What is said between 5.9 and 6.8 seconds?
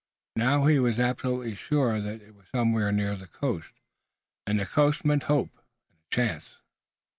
a chance.